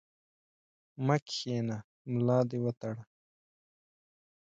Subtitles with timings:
[1.05, 1.77] مه کښېنه،
[2.11, 3.03] ملا دي وتړه!